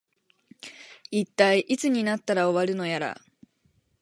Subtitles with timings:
[1.11, 3.21] いったい、いつになったら終わるのやら